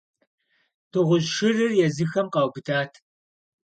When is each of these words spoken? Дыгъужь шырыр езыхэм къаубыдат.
Дыгъужь 0.91 1.29
шырыр 1.35 1.71
езыхэм 1.87 2.27
къаубыдат. 2.33 2.91